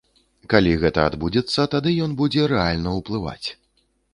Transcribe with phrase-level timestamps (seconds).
[0.53, 3.47] Калі гэта адбудзецца, тады ён будзе рэальна ўплываць.